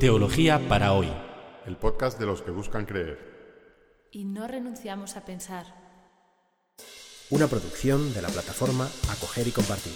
[0.00, 1.08] Teología para hoy.
[1.66, 3.18] El podcast de los que buscan creer.
[4.12, 5.66] Y no renunciamos a pensar.
[7.30, 9.92] Una producción de la plataforma Acoger y Compartir.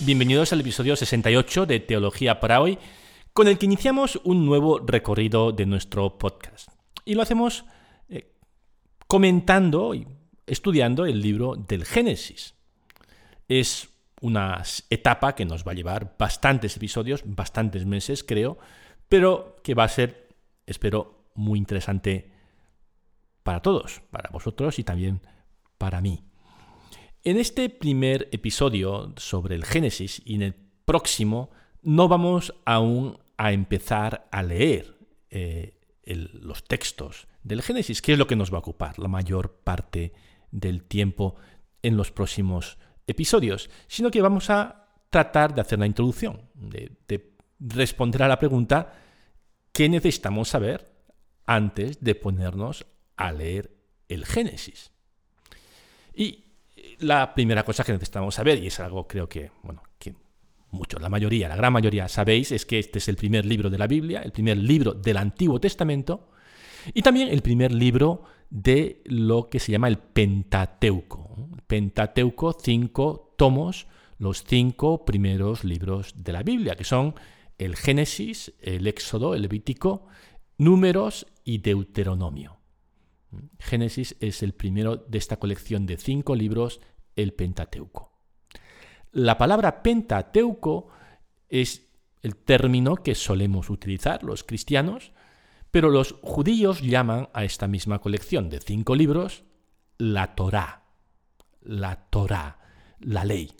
[0.00, 2.78] Bienvenidos al episodio 68 de Teología para hoy,
[3.32, 6.68] con el que iniciamos un nuevo recorrido de nuestro podcast.
[7.06, 7.64] Y lo hacemos
[9.06, 10.06] comentando y
[10.46, 12.54] estudiando el libro del Génesis.
[13.48, 13.88] Es
[14.20, 18.58] una etapa que nos va a llevar bastantes episodios, bastantes meses creo,
[19.08, 20.28] pero que va a ser,
[20.66, 22.32] espero, muy interesante
[23.42, 25.20] para todos, para vosotros y también
[25.78, 26.24] para mí.
[27.22, 30.54] En este primer episodio sobre el Génesis y en el
[30.84, 31.50] próximo
[31.82, 34.96] no vamos aún a empezar a leer
[35.30, 35.75] eh,
[36.06, 40.12] los textos del Génesis, que es lo que nos va a ocupar la mayor parte
[40.50, 41.36] del tiempo
[41.82, 47.32] en los próximos episodios, sino que vamos a tratar de hacer la introducción, de, de
[47.58, 48.92] responder a la pregunta
[49.72, 50.90] ¿qué necesitamos saber
[51.44, 53.76] antes de ponernos a leer
[54.08, 54.90] el Génesis?
[56.14, 56.44] Y
[56.98, 60.14] la primera cosa que necesitamos saber, y es algo creo que, bueno, que
[60.76, 63.78] muchos, la mayoría, la gran mayoría sabéis, es que este es el primer libro de
[63.78, 66.28] la Biblia, el primer libro del Antiguo Testamento,
[66.94, 71.48] y también el primer libro de lo que se llama el Pentateuco.
[71.66, 73.88] Pentateuco, cinco tomos,
[74.18, 77.14] los cinco primeros libros de la Biblia, que son
[77.58, 80.06] el Génesis, el Éxodo, el Levítico,
[80.58, 82.60] Números y Deuteronomio.
[83.58, 86.80] Génesis es el primero de esta colección de cinco libros,
[87.16, 88.15] el Pentateuco.
[89.16, 90.88] La palabra Pentateuco
[91.48, 91.88] es
[92.20, 95.12] el término que solemos utilizar los cristianos,
[95.70, 99.44] pero los judíos llaman a esta misma colección de cinco libros
[99.96, 100.82] la Torá.
[101.62, 102.58] La Torá,
[103.00, 103.50] la ley.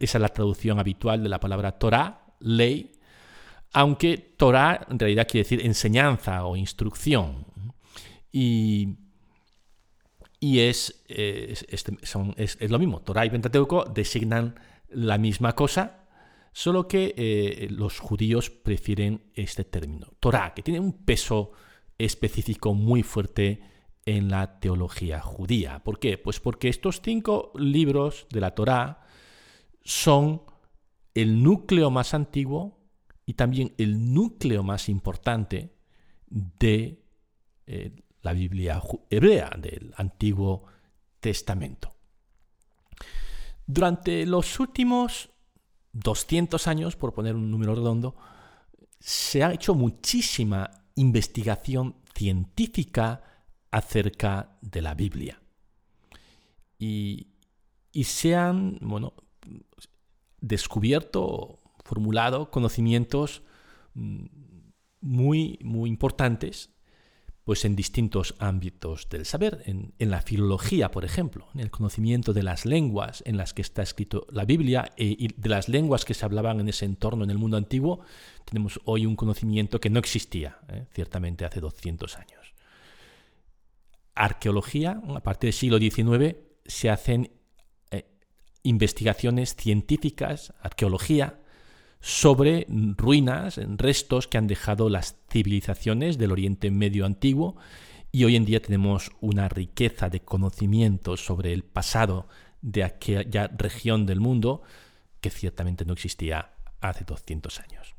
[0.00, 2.92] esa es la traducción habitual de la palabra Torá, ley,
[3.74, 7.44] aunque Torá en realidad quiere decir enseñanza o instrucción.
[8.32, 8.96] Y,
[10.40, 11.96] es, este,
[12.36, 13.00] es, lo mismo.
[13.00, 14.54] Torah y Pentateuco designan
[14.88, 16.06] la misma cosa,
[16.52, 20.12] solo que eh, los judíos prefieren este término.
[20.20, 21.52] Torah, que tiene un peso
[21.98, 23.60] específico muy fuerte
[24.06, 25.82] en la teología judía.
[25.84, 26.16] ¿Por qué?
[26.16, 29.02] Pues porque estos cinco libros de la Torá
[29.82, 30.42] son
[31.14, 32.78] el núcleo más antiguo
[33.26, 35.74] y también el núcleo más importante
[36.30, 37.02] de
[37.66, 37.92] eh,
[38.22, 40.64] la Biblia hebrea del Antiguo
[41.20, 41.94] Testamento.
[43.66, 45.30] Durante los últimos
[45.92, 48.16] 200 años, por poner un número redondo,
[48.98, 53.22] se ha hecho muchísima investigación científica
[53.70, 55.40] acerca de la Biblia.
[56.78, 57.28] Y,
[57.92, 59.12] y se han bueno,
[60.40, 63.42] descubierto, formulado conocimientos
[63.94, 64.26] mm,
[65.00, 66.70] muy, muy importantes
[67.48, 72.42] pues en distintos ámbitos del saber, en, la filología, por ejemplo, en el conocimiento de
[72.42, 76.12] las lenguas en las que está escrito la Biblia eh, y de las lenguas que
[76.12, 78.00] se hablaban en ese entorno en el mundo antiguo,
[78.44, 82.52] tenemos hoy un conocimiento que no existía, eh, ciertamente hace 200 años.
[84.14, 86.36] Arqueología, a partir del siglo XIX,
[86.66, 87.32] se hacen
[87.90, 88.10] eh,
[88.62, 91.37] investigaciones científicas, arqueología,
[92.00, 97.56] sobre ruinas, restos que han dejado las civilizaciones del Oriente Medio antiguo
[98.10, 102.28] y hoy en día tenemos una riqueza de conocimientos sobre el pasado
[102.62, 104.62] de aquella región del mundo
[105.20, 107.94] que ciertamente no existía hace 200 años.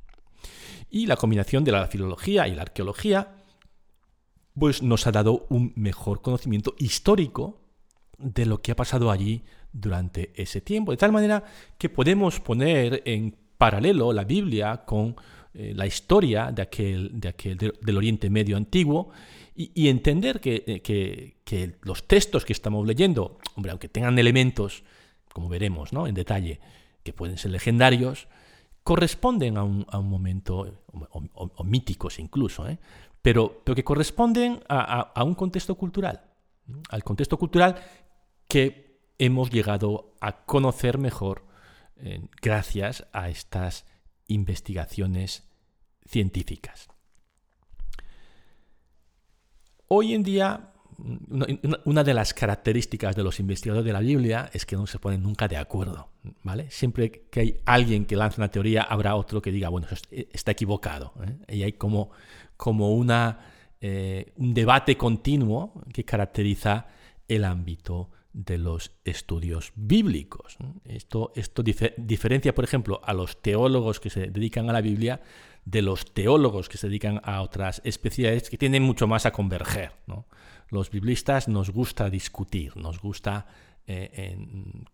[0.89, 3.35] Y la combinación de la filología y la arqueología
[4.57, 7.61] pues nos ha dado un mejor conocimiento histórico
[8.17, 11.43] de lo que ha pasado allí durante ese tiempo, de tal manera
[11.77, 15.15] que podemos poner en paralelo la Biblia con
[15.53, 19.09] eh, la historia de aquel, de aquel del Oriente Medio antiguo
[19.53, 24.83] y, entender eh, que, los textos que estamos leyendo, hombre, aunque tengan elementos,
[25.33, 26.07] como veremos ¿no?
[26.07, 26.61] en detalle,
[27.03, 28.29] que pueden ser legendarios,
[28.83, 30.79] corresponden a un, momento,
[31.11, 32.79] o, míticos incluso, ¿eh?
[33.21, 36.21] pero, pero que corresponden a, a un contexto cultural,
[36.89, 37.75] al contexto cultural
[38.47, 41.48] que hemos llegado a conocer mejor
[42.41, 43.85] gracias a estas
[44.27, 45.47] investigaciones
[46.05, 46.87] científicas.
[49.87, 50.71] Hoy en día,
[51.85, 55.23] una, de las características de los investigadores de la Biblia es que no se ponen
[55.23, 56.09] nunca de acuerdo.
[56.43, 56.69] ¿vale?
[56.69, 61.13] Siempre que hay alguien que lanza una teoría, habrá otro que diga, bueno, está equivocado.
[61.23, 61.55] ¿eh?
[61.55, 62.11] Y hay como,
[62.55, 63.39] como una
[63.81, 66.87] eh, un debate continuo que caracteriza
[67.29, 70.57] el ámbito de los estudios bíblicos.
[70.85, 75.21] Esto, esto diferencia, por ejemplo, a los teólogos que se dedican a la Biblia
[75.65, 79.91] de los teólogos que se dedican a otras especialidades que tienden mucho más a converger.
[80.69, 83.47] Los biblistas nos gusta discutir, nos gusta
[83.87, 84.37] eh,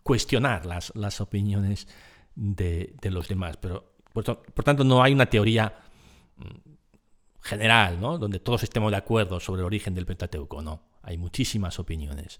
[0.04, 1.88] cuestionar las, las opiniones
[2.36, 4.24] de, los demás, pero por,
[4.64, 5.74] tanto no hay una teoría
[6.38, 6.72] mm,
[7.42, 12.40] general, donde todos estemos de acuerdo sobre el origen del Pentateuco, no, hay muchísimas opiniones.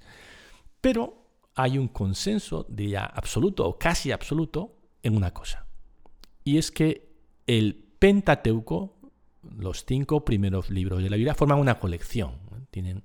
[0.86, 1.16] Pero
[1.56, 5.66] hay un consenso, diría absoluto o casi absoluto, en una cosa.
[6.44, 7.10] Y es que
[7.48, 8.96] el Pentateuco,
[9.58, 12.34] los cinco primeros libros de la Biblia, forman una colección.
[12.70, 13.02] Tienen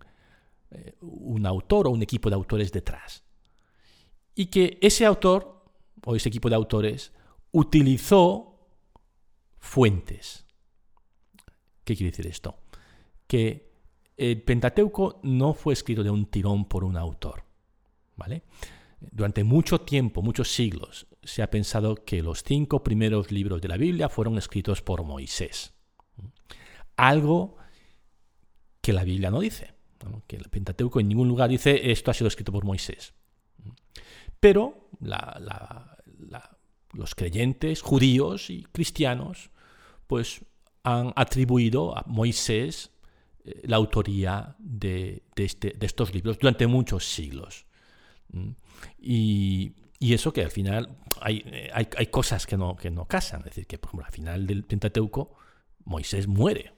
[0.73, 3.25] eh, un autor o un equipo de autores detrás.
[4.35, 5.65] Y que ese autor
[6.05, 7.15] o ese equipo de autores
[7.51, 8.59] utilizó
[9.59, 10.45] fuentes.
[11.85, 12.59] ¿Qué quiere decir esto?
[13.27, 13.73] Que
[14.19, 17.49] el Pentateuco no fue escrito de un tirón por un autor
[19.01, 23.77] durante mucho tiempo, muchos siglos, se ha pensado que los cinco primeros libros de la
[23.77, 25.73] Biblia fueron escritos por Moisés.
[26.97, 27.57] Algo
[28.81, 29.75] que la Biblia no dice,
[30.27, 33.15] que el Pentateuco en ningún lugar dice esto ha sido escrito por Moisés.
[34.39, 34.89] Pero
[36.93, 39.51] los creyentes judíos y cristianos
[40.07, 40.45] pues
[40.83, 42.91] han atribuido a Moisés
[43.45, 44.57] eh, la autoría
[45.37, 47.67] este, de estos libros durante muchos siglos.
[48.99, 53.41] Y, eso que al final hay, hay, cosas que no, que no casan.
[53.41, 55.35] Es decir, que por ejemplo, al final del Pentateuco,
[55.85, 56.73] Moisés muere.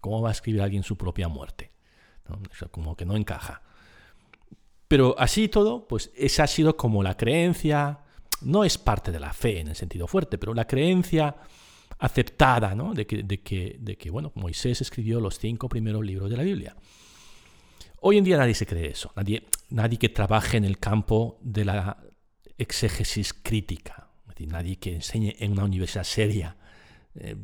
[0.00, 1.70] ¿Cómo va a escribir alguien su propia muerte?
[2.70, 3.62] como que no encaja.
[4.86, 8.00] Pero así todo, pues esa ha sido como la creencia,
[8.40, 11.36] no es parte de la fe en el sentido fuerte, pero la creencia
[11.98, 16.36] aceptada de, que, de, que, de que bueno, Moisés escribió los cinco primeros libros de
[16.36, 16.76] la Biblia.
[18.00, 21.64] Hoy en día nadie se cree eso, nadie, nadie que trabaje en el campo de
[21.64, 22.02] la
[22.56, 24.10] exégesis crítica,
[24.46, 26.56] nadie que enseñe en una universidad seria
[27.14, 27.36] eh,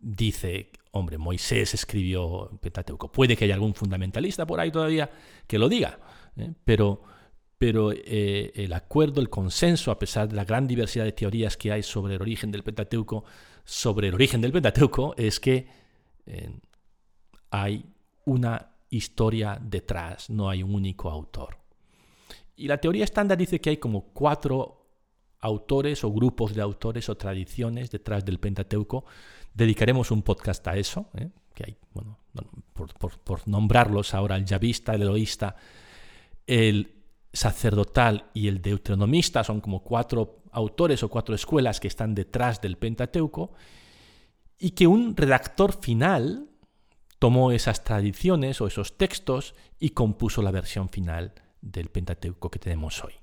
[0.00, 3.10] dice, hombre, Moisés escribió Pentateuco.
[3.10, 5.10] Puede que haya algún fundamentalista por ahí todavía
[5.46, 5.98] que lo diga,
[6.36, 6.52] ¿eh?
[6.64, 7.02] pero,
[7.56, 11.72] pero eh, el acuerdo, el consenso, a pesar de la gran diversidad de teorías que
[11.72, 13.24] hay sobre el origen del Pentateuco,
[13.64, 15.68] sobre el origen del Pentateuco, es que
[17.50, 17.86] hay
[18.24, 21.58] una historia detrás, no hay un único autor.
[22.56, 24.84] Y la teoría estándar dice que hay como cuatro
[25.40, 29.04] autores o grupos de autores o tradiciones detrás del Pentateuco.
[29.52, 31.28] Dedicaremos un podcast a eso, ¿eh?
[31.54, 32.18] que hay, bueno,
[32.72, 35.56] por, nombrarlos ahora, el yavista, el eloísta,
[36.46, 36.92] el
[37.32, 42.76] sacerdotal y el deuteronomista, son como cuatro autores o cuatro escuelas que están detrás del
[42.76, 43.52] Pentateuco,
[44.58, 46.48] y que un redactor final
[47.24, 51.32] tomó esas tradiciones o esos textos y compuso la versión final
[51.62, 53.14] del Pentateuco que tenemos hoy.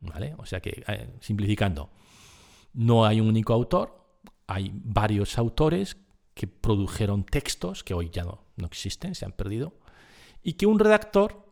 [0.00, 0.34] ¿Vale?
[0.36, 1.88] O sea que, eh, simplificando,
[2.74, 5.96] no hay un único autor, hay varios autores
[6.34, 9.72] que produjeron textos que hoy ya no, no existen, se han perdido,
[10.42, 11.46] y que un redactor,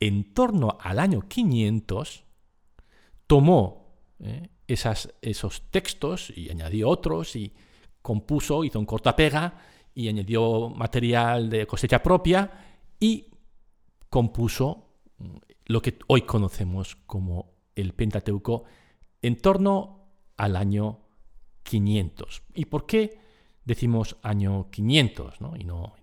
[0.00, 2.24] en torno al año 500,
[3.26, 7.54] tomó eh, esas, esos textos y añadió otros y
[8.02, 9.62] compuso, hizo un cortapega
[9.94, 12.50] y añadió material de cosecha propia
[12.98, 13.26] y
[14.08, 18.64] compuso mm, lo que hoy conocemos como el Pentateuco
[19.22, 21.00] en torno al año
[21.62, 22.42] 500.
[22.54, 23.18] ¿Y por qué
[23.64, 25.94] decimos año 500 y no,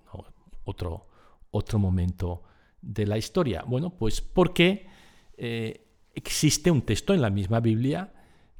[0.64, 1.08] otro,
[1.52, 2.44] otro momento
[2.82, 3.64] de la historia?
[3.68, 4.88] Bueno, pues porque
[5.36, 8.14] eh, existe un texto en la misma Biblia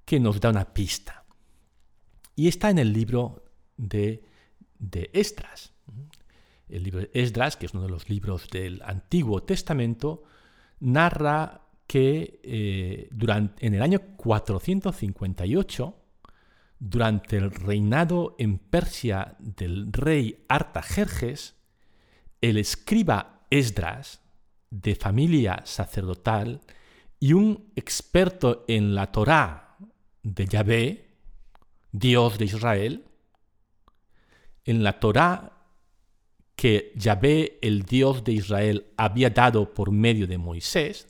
[0.04, 1.26] que nos da una pista.
[2.36, 3.44] Y está en el libro
[3.78, 4.24] de
[4.80, 5.74] de Esdras.
[6.70, 10.24] El libro de Esdras, que es uno de los libros del Antiguo Testamento,
[10.80, 15.96] narra que eh, durante, en el año 458,
[16.80, 21.56] durante el reinado en Persia del rey Artajerjes,
[22.42, 24.22] el escriba Esdras,
[24.70, 26.62] de familia sacerdotal
[27.20, 29.78] y un experto en la Torá
[30.24, 31.08] de Yahvé,
[31.92, 33.06] Dios de Israel,
[34.68, 35.54] en la Torá
[36.56, 41.08] que Yahvé, el Dios de Israel, había dado por medio de Moisés,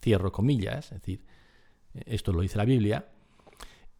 [0.00, 1.24] cierro comillas, es decir,
[2.06, 3.08] esto lo dice la Biblia,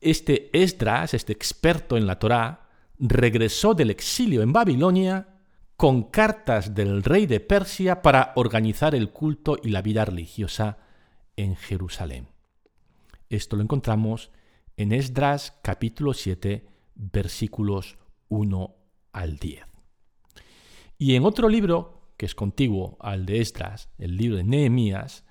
[0.01, 5.41] este Esdras, este experto en la Torá, regresó del exilio en Babilonia
[5.77, 10.79] con cartas del rey de Persia para organizar el culto y la vida religiosa
[11.35, 12.29] en Jerusalén.
[13.29, 14.31] Esto lo encontramos
[14.77, 17.99] en Esdras capítulo 7 versículos
[18.29, 18.80] 1
[19.13, 19.65] al 10.
[20.99, 25.25] Y en otro libro, que es contiguo al de Esdras, el libro de Nehemías,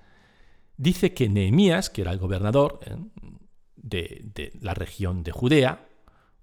[0.78, 2.96] dice que Nehemías, que era el gobernador ¿eh?
[3.76, 5.88] de, la región de Judea,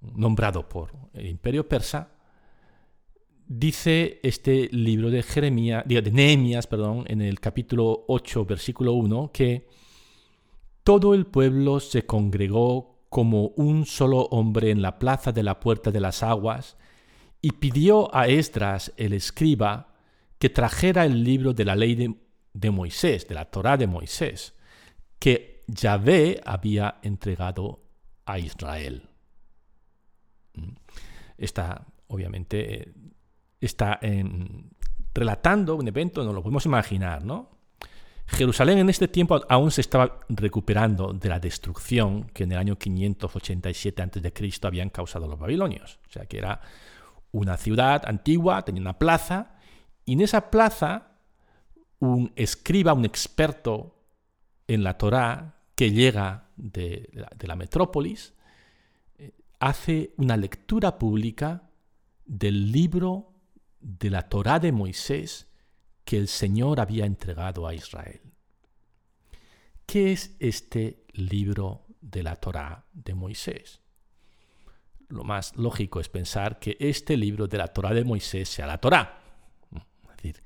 [0.01, 2.13] nombrado por el imperio persa,
[3.49, 9.67] dice este libro de Jeremías, de Nehemías, perdón, en el capítulo 8, versículo 1, que
[10.85, 15.91] todo el pueblo se congregó como un solo hombre en la plaza de la puerta
[15.91, 16.77] de las aguas
[17.47, 19.95] y pidió a Esdras, el escriba,
[20.37, 22.17] que trajera el libro de la ley
[22.53, 24.53] de, Moisés, de la Torá de Moisés,
[25.21, 27.85] que Yahvé había entregado
[28.25, 29.09] a Israel.
[30.55, 30.73] Mm.
[31.39, 32.93] Esta, obviamente,
[33.61, 34.01] está
[35.15, 37.51] relatando un evento, no lo podemos imaginar, ¿no?
[38.27, 42.77] Jerusalén en este tiempo aún se estaba recuperando de la destrucción que en el año
[42.77, 44.51] 587 a.C.
[44.63, 46.01] habían causado los babilonios.
[46.09, 46.61] O sea que era
[47.33, 49.57] una ciudad antigua, tenía una plaza,
[50.05, 51.19] y en esa plaza
[51.99, 53.97] un escriba, un experto
[54.67, 58.35] en la Torá que llega de, la metrópolis,
[59.19, 61.71] eh, hace una lectura pública
[62.25, 63.35] del libro
[63.81, 65.49] de la Torá de Moisés
[66.05, 68.21] que el Señor había entregado a Israel.
[69.87, 73.83] ¿Qué es este libro de la Torá de Moisés?
[75.09, 78.79] Lo más lógico es pensar que este libro de la Torá de Moisés sea la
[78.79, 79.21] Torá,
[79.73, 80.43] es decir,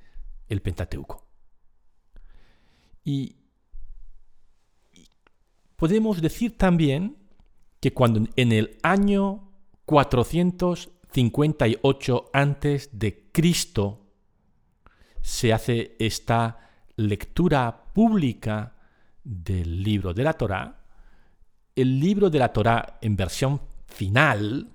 [0.47, 1.25] el Pentateuco.
[3.03, 3.35] Y,
[5.75, 7.17] podemos decir también
[7.79, 9.51] que cuando en el año
[9.85, 14.07] 400 58 antes de Cristo
[15.21, 18.75] se hace esta lectura pública
[19.23, 20.85] del libro de la Torá,
[21.75, 24.71] el libro de la Torá en versión final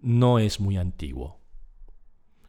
[0.00, 1.40] no es muy antiguo.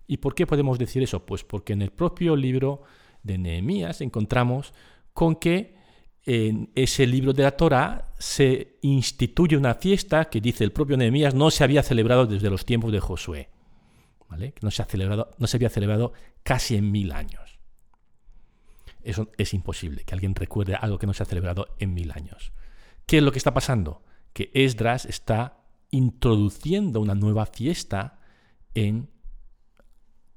[0.05, 1.25] ¿Y por qué podemos decir eso?
[1.25, 2.83] Pues porque en el propio libro
[3.23, 4.73] de Nehemías encontramos
[5.13, 5.75] con que
[6.23, 11.33] en ese libro de la Torah se instituye una fiesta que dice el propio Nehemías
[11.33, 13.49] no se había celebrado desde los tiempos de Josué,
[14.27, 14.53] ¿vale?
[14.61, 16.13] no se, ha celebrado, no se había celebrado
[16.43, 17.59] casi en mil años.
[19.03, 22.51] Eso es imposible, que alguien recuerde algo que no se ha celebrado en mil años.
[23.05, 24.03] ¿Qué es lo que está pasando?
[24.33, 28.19] Que Esdras está introduciendo una nueva fiesta
[28.73, 29.09] en,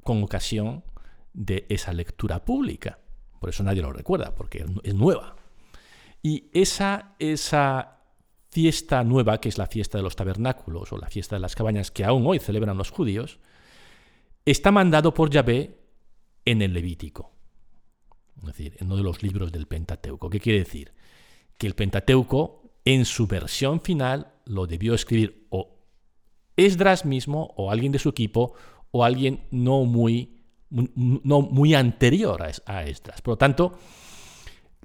[0.03, 0.85] con ocasión
[1.33, 2.99] de esa lectura pública.
[3.39, 5.37] Por eso nadie lo recuerda, porque es nueva.
[6.23, 8.01] Y esa, esa
[8.51, 11.91] fiesta nueva, que es la fiesta de los tabernáculos o la fiesta de las cabañas
[11.91, 13.39] que aún hoy celebran los judíos,
[14.45, 15.79] está mandado por Yahvé
[16.45, 17.33] en el Levítico,
[18.39, 20.29] es decir, en uno de los libros del Pentateuco.
[20.29, 20.93] ¿Qué quiere decir?
[21.57, 25.77] Que el Pentateuco, en su versión final, lo debió escribir o
[26.57, 28.55] Esdras mismo, o alguien de su equipo,
[28.91, 33.23] o alguien no muy, no muy anterior a Esdras.
[33.23, 33.79] Por lo tanto,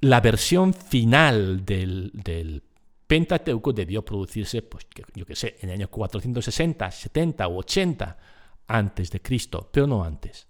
[0.00, 2.62] la versión final del,
[3.06, 8.18] Pentateuco debió producirse, pues, yo sé, en el año 460, 70 o 80
[8.66, 10.48] antes de Cristo, pero no antes.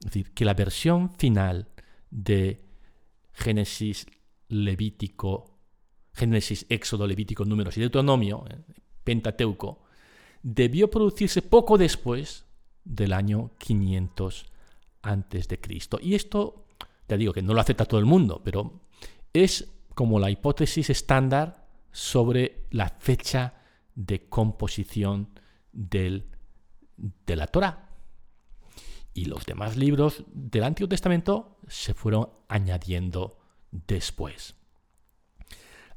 [0.00, 1.68] Es decir, que la versión final
[2.10, 2.64] de
[3.32, 4.06] Génesis,
[4.48, 5.53] Levítico,
[6.14, 8.56] Génesis, Éxodo, Levítico, Números y Deuteronomio, eh,
[9.02, 9.82] Pentateuco,
[10.42, 12.44] debió producirse poco después
[12.84, 14.46] del año 500
[15.02, 15.98] antes de Cristo.
[16.00, 16.66] Y esto
[17.08, 18.80] ya digo que no lo acepta todo el mundo, pero
[19.32, 23.54] es como la hipótesis estándar sobre la fecha
[23.94, 25.28] de composición
[25.72, 26.24] de
[27.26, 27.90] la Torah.
[29.12, 33.38] Y los demás libros del Antiguo Testamento se fueron añadiendo
[33.70, 34.56] después.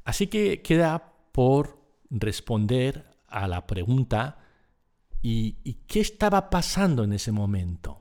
[0.08, 4.38] Así que queda por responder a la pregunta
[5.20, 5.52] ¿y,
[5.86, 8.00] qué estaba pasando en ese momento?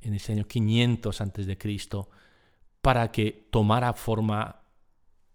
[0.00, 2.10] En ese año 500 antes de Cristo
[2.82, 4.60] para que tomara forma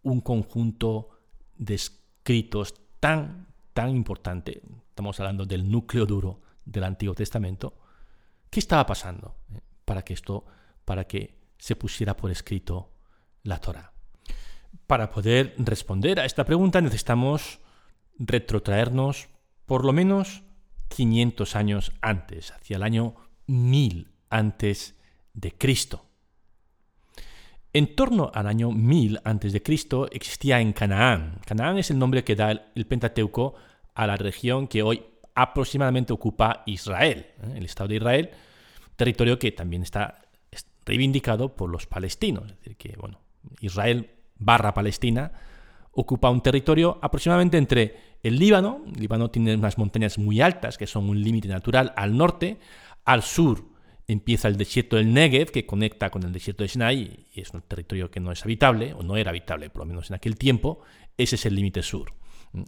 [0.01, 1.11] un conjunto
[1.55, 7.77] de escritos tan, tan importante, estamos hablando del núcleo duro del Antiguo Testamento,
[8.49, 10.43] ¿qué estaba pasando eh, para que esto,
[10.83, 12.91] para que se pusiera por escrito
[13.43, 13.90] la Torah?
[14.87, 17.59] Para poder responder a esta pregunta necesitamos
[18.19, 19.29] retrotraernos
[19.65, 20.43] por lo menos
[20.89, 23.15] 500 años antes, hacia el año
[23.47, 24.95] 1000 antes
[25.33, 26.05] de Cristo.
[27.73, 29.63] En torno al año 1000 a.C.
[30.11, 31.39] existía en Canaán.
[31.45, 33.55] Canaán es el nombre que da el Pentateuco
[33.93, 35.03] a la región que hoy
[35.35, 37.53] aproximadamente ocupa Israel, ¿eh?
[37.55, 38.29] el Estado de Israel,
[38.97, 40.21] territorio que también está
[40.85, 42.51] reivindicado por los palestinos.
[42.51, 43.21] Es decir, que bueno,
[43.61, 44.09] Israel
[44.41, 45.31] barra Palestina
[45.93, 51.09] ocupa un territorio aproximadamente entre el Líbano, Líbano tiene unas montañas muy altas que son
[51.09, 52.59] un límite natural al norte,
[53.05, 53.71] al sur
[54.07, 57.61] empieza el desierto del Negev, que conecta con el desierto de Sinai, y es un
[57.61, 60.81] territorio que no es habitable, o no era habitable, por lo menos en aquel tiempo,
[61.17, 62.13] ese es el límite sur.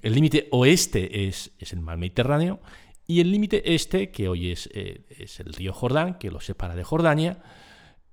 [0.01, 2.62] El límite oeste es, es, el mar Mediterráneo,
[3.06, 6.75] y el límite este, que hoy es, eh, es, el río Jordán, que lo separa
[6.75, 7.44] de Jordania,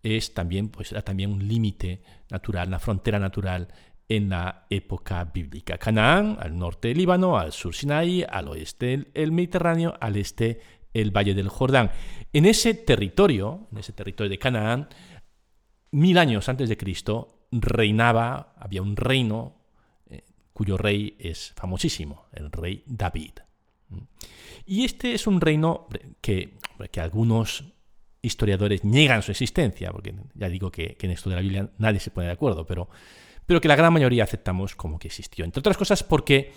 [0.02, 3.68] es también, pues, era también un límite natural, una frontera natural
[4.08, 5.78] en la época bíblica.
[5.78, 10.60] Canaán, al norte del Líbano, al sur Sinai, al oeste el Mediterráneo, al este
[10.92, 11.92] el Valle del Jordán.
[12.32, 14.88] En ese territorio, en ese territorio de Canaán,
[15.92, 19.56] mil años antes de Cristo, reinaba, había un reino
[20.08, 23.32] eh, cuyo rey es famosísimo, el rey David.
[24.66, 25.88] Y este es un reino
[26.20, 26.58] que,
[26.90, 27.64] que algunos
[28.22, 32.10] historiadores niegan su existencia, porque ya digo que, en esto de la Biblia nadie se
[32.10, 32.88] pone de acuerdo, pero,
[33.46, 35.44] pero que la gran mayoría aceptamos como que existió.
[35.44, 36.52] Entre otras cosas porque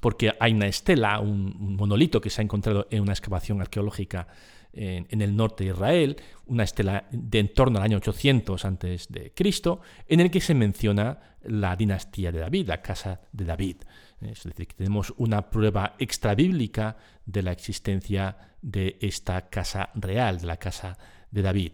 [0.00, 4.26] porque hay una estela, un, monolito que se ha encontrado en una excavación arqueológica
[4.72, 6.16] en, el norte de Israel,
[6.46, 10.54] una estela de en torno al año 800 antes de Cristo, en el que se
[10.54, 13.76] menciona la dinastía de David, la casa de David.
[14.24, 20.46] Es decir, que tenemos una prueba extrabíblica de la existencia de esta casa real, de
[20.46, 20.96] la casa
[21.30, 21.72] de David.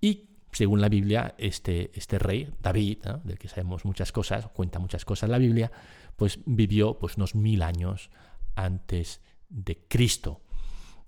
[0.00, 5.04] Y según la Biblia, este, este rey, David, del que sabemos muchas cosas, cuenta muchas
[5.04, 5.70] cosas la Biblia,
[6.16, 8.10] pues vivió pues, unos mil años
[8.54, 10.40] antes de Cristo.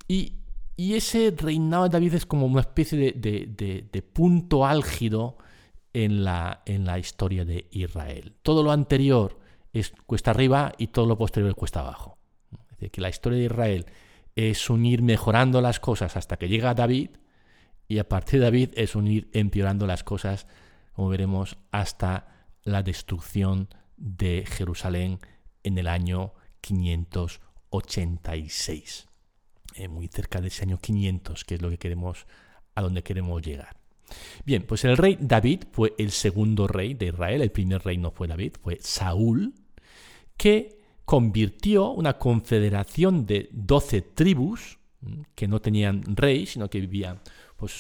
[0.07, 0.37] Y,
[0.77, 5.37] ese reinado de David es como una especie de, punto álgido
[5.93, 8.37] en la, en la, historia de Israel.
[8.43, 9.40] Todo lo anterior
[9.73, 12.19] es cuesta arriba y todo lo posterior es cuesta abajo.
[12.53, 13.87] Es decir, que la historia de Israel
[14.35, 17.11] es unir mejorando las cosas hasta que llega David
[17.89, 20.47] y a partir de David es unir empeorando las cosas,
[20.93, 25.19] como veremos, hasta la destrucción de Jerusalén
[25.63, 29.09] en el año 586.
[29.75, 32.27] Eh, muy cerca de ese año 500, que es lo que queremos,
[32.75, 33.81] a donde queremos llegar.
[34.45, 38.11] Bien, pues el rey David fue el segundo rey de Israel, el primer rey no
[38.11, 39.55] fue David, fue Saúl,
[40.41, 47.21] que convirtió una confederación de doce tribus, mm, que no tenían rey, sino que vivían
[47.59, 47.79] pues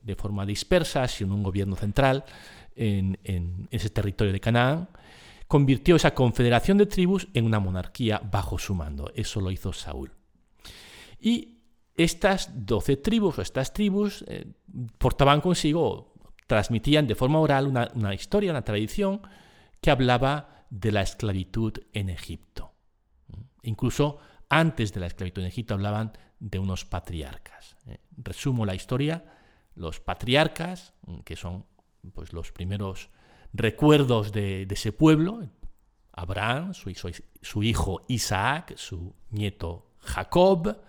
[0.00, 2.24] de, forma dispersa, sin un gobierno central,
[2.74, 4.88] en, ese territorio de Canaán,
[5.46, 9.12] convirtió esa confederación de tribus en una monarquía bajo su mando.
[9.14, 10.10] Eso lo hizo Saúl.
[11.20, 11.58] Y
[11.96, 14.46] estas doce tribus o estas tribus eh,
[14.96, 16.14] portaban consigo,
[16.46, 19.20] transmitían de forma oral una, historia, una tradición
[19.82, 22.72] que hablaba de la esclavitud en Egipto.
[23.62, 27.76] Incluso antes de la esclavitud en Egipto hablaban de unos patriarcas.
[27.86, 29.24] Eh, resumo la historia.
[29.74, 31.66] Los patriarcas, que son
[32.14, 33.10] pues, los primeros
[33.52, 35.40] recuerdos de, ese pueblo,
[36.12, 40.80] Abraham, su, hijo Isaac, su nieto Jacob,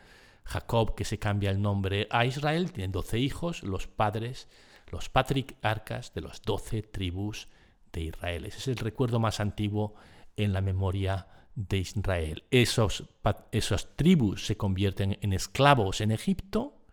[0.44, 4.48] Jacob que se cambia el nombre a Israel, tiene doce hijos, los padres,
[4.88, 7.48] los patriarcas de las doce tribus
[7.94, 8.46] de Israel.
[8.46, 9.96] Ese es el recuerdo más antiguo
[10.38, 12.44] en la memoria de Israel.
[12.52, 13.04] Esos,
[13.52, 16.86] esas tribus se convierten en esclavos en Egipto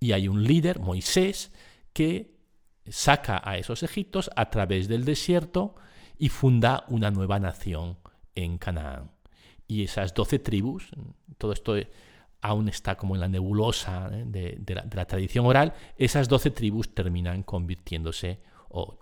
[0.00, 1.52] y hay un líder, Moisés,
[1.92, 2.36] que
[2.88, 5.76] saca a esos egiptos a través del desierto
[6.18, 7.98] y funda una nueva nación
[8.34, 9.12] en Canaán.
[9.68, 10.90] Y esas doce tribus,
[11.38, 11.74] todo esto
[12.40, 14.24] aún está como en la nebulosa ¿eh?
[14.26, 18.98] de, la, tradición oral, esas doce tribus terminan convirtiéndose o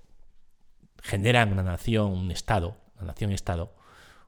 [1.03, 3.75] generan una nación, un estado, una nación-estado,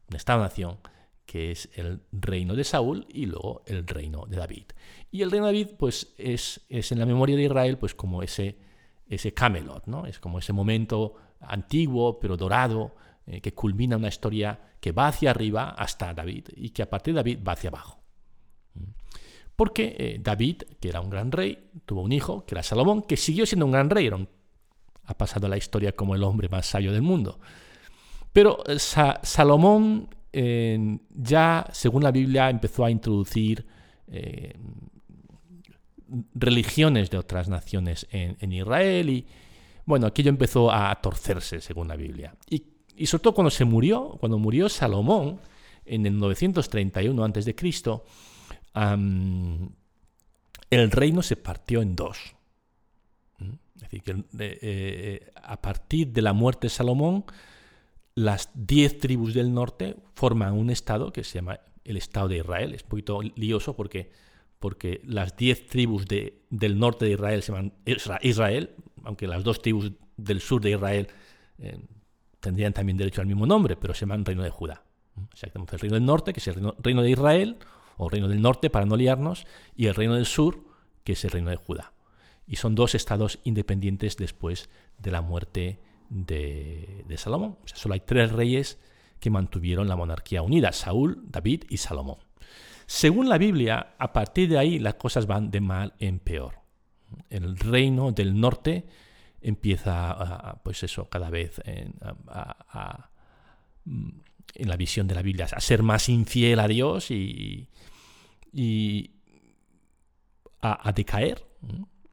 [0.09, 0.79] un estado-nación,
[1.27, 4.65] que es el reino de Saúl y luego el reino de David.
[5.11, 8.23] Y el reino de David, pues, es, es en la memoria de Israel, pues como
[8.23, 8.59] ese
[9.15, 10.07] ese Camelot, ¿no?
[10.07, 12.95] Es como ese momento antiguo pero dorado
[13.27, 17.15] eh, que culmina una historia que va hacia arriba hasta David y que a partir
[17.15, 18.01] de David va hacia abajo.
[18.75, 18.91] ¿Mm?
[19.55, 23.17] Porque eh, David, que era un gran rey, tuvo un hijo, que era Salomón, que
[23.17, 24.11] siguió siendo un gran rey,
[25.05, 27.39] ha pasado a la historia como el hombre más sabio del mundo.
[28.33, 30.09] Pero eh, Salomón
[31.11, 33.67] ya, según la Biblia, empezó a introducir
[36.35, 39.27] religiones de otras naciones en, Israel y
[39.85, 42.35] bueno, aquello empezó a torcerse según la Biblia.
[42.49, 42.65] Y,
[42.97, 45.39] y sobre todo cuando se murió, cuando murió Salomón
[45.85, 47.55] en el 931 a.C.,
[50.71, 52.35] el reino se partió en dos.
[53.83, 57.25] Es decir, que eh, a partir de la muerte de Salomón,
[58.15, 62.75] las diez tribus del norte forman un estado que se llama el Estado de Israel.
[62.75, 64.11] Es un poquito lioso porque
[64.63, 67.73] porque las diez tribus del norte de Israel se llaman
[68.23, 68.71] Israel,
[69.03, 71.09] aunque las dos tribus del sur de Israel
[71.59, 71.81] eh,
[72.39, 74.85] tendrían también derecho al mismo nombre, pero se llaman Reino de Judá.
[75.17, 77.57] O sea, tenemos el Reino del Norte, que es el Reino de Israel,
[77.97, 80.63] o Reino del Norte, para no liarnos, y el Reino del Sur,
[81.03, 81.93] que es el Reino de Judá.
[82.47, 87.59] Y son dos estados independientes después de la muerte de, Salomón.
[87.65, 88.79] Solo hay tres reyes
[89.21, 92.19] que mantuvieron la monarquía unida, Saúl, David y Salomón.
[92.87, 96.61] Según la Biblia, a partir de ahí las cosas van de mal en peor.
[97.31, 98.87] El reino del norte
[99.41, 101.95] empieza, pues eso, cada vez en,
[104.55, 107.69] la visión de la Biblia, a ser más infiel a Dios y,
[110.61, 111.47] a, decaer.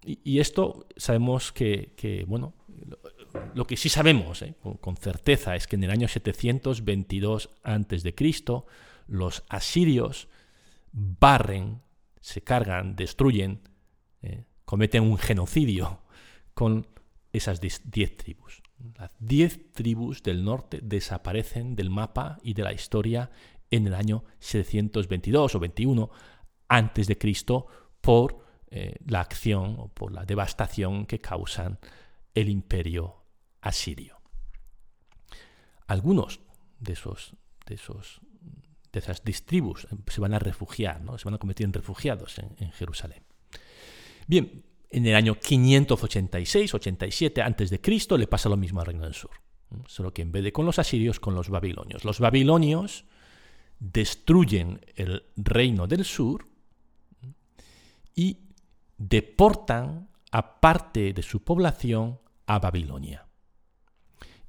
[0.03, 2.53] Y, esto sabemos que, bueno,
[3.53, 4.55] lo, que sí sabemos ¿eh?
[4.79, 8.13] con, certeza es que en el año 722 a.C.,
[9.07, 10.27] los asirios
[10.91, 11.81] barren,
[12.21, 13.61] se cargan, destruyen,
[14.21, 14.45] ¿eh?
[14.65, 16.01] cometen un genocidio
[16.53, 16.87] con
[17.33, 18.61] esas diez tribus.
[18.97, 23.29] Las diez tribus del norte desaparecen del mapa y de la historia
[23.71, 26.09] en el año 722 o 21
[26.67, 27.67] antes de Cristo
[28.01, 31.79] por eh, la acción o por la devastación que causan
[32.33, 33.23] el imperio
[33.61, 34.19] asirio.
[35.87, 36.39] Algunos
[36.79, 38.21] de esos, de esos
[38.91, 41.17] de esas tribus se van a refugiar, ¿no?
[41.17, 43.23] se van a convertir en refugiados en, en Jerusalén.
[44.25, 48.17] Bien, en el año 586-87 a.C.
[48.17, 49.29] le pasa lo mismo al Reino del Sur.
[49.85, 52.03] Solo que en vez de con los asirios, con los babilonios.
[52.03, 53.05] Los babilonios
[53.79, 56.47] destruyen el reino del sur
[58.15, 58.39] y
[58.99, 63.25] deportan a parte de su población a Babilonia.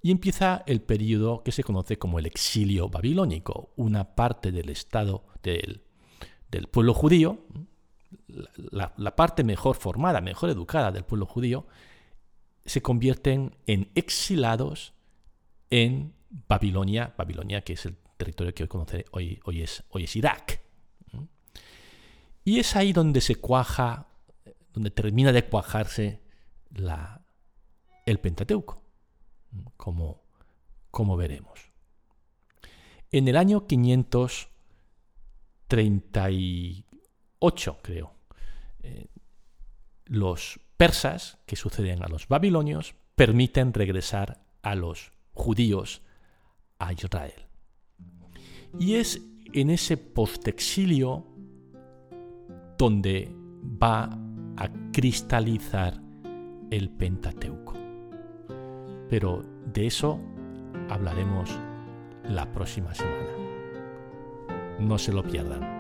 [0.03, 3.71] Y empieza el periodo que se conoce como el exilio babilónico.
[3.77, 5.83] Una parte del estado del,
[6.51, 7.47] del pueblo judío,
[8.57, 11.67] la, parte mejor formada, mejor educada del pueblo judío,
[12.65, 14.95] se convierten en exilados
[15.71, 16.15] en
[16.49, 20.61] Babilonia, Babilonia que es el territorio que hoy conoce, hoy, hoy, es, hoy es Irak.
[22.43, 24.10] Y es ahí donde se cuaja,
[24.81, 26.23] donde termina de cuajarse
[28.07, 28.83] el Pentateuco,
[29.77, 30.23] como,
[30.91, 31.71] como veremos.
[33.13, 36.29] En el año 530
[37.41, 38.15] 8, creo.
[38.83, 39.09] Eh,
[40.07, 46.01] los persas, que suceden a los babilonios, permiten regresar a los judíos
[46.79, 47.45] a Israel.
[48.79, 49.21] Y es
[49.53, 51.27] en ese postexilio
[52.79, 53.31] donde
[53.63, 54.17] va
[54.57, 56.01] a cristalizar
[56.71, 57.75] el Pentateuco.
[59.09, 60.21] Pero de eso
[60.89, 61.51] hablaremos
[62.29, 63.31] la próxima semana.
[64.79, 65.80] No se lo pierdan.